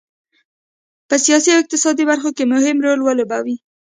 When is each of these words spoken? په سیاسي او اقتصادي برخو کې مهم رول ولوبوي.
په 1.07 1.15
سیاسي 1.25 1.49
او 1.53 1.61
اقتصادي 1.63 2.03
برخو 2.11 2.29
کې 2.37 2.43
مهم 2.53 2.77
رول 2.85 2.99
ولوبوي. 3.03 3.55